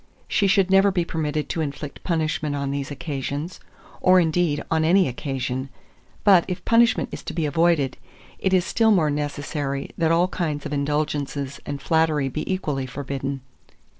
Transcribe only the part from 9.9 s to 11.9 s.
that all kinds of indulgences and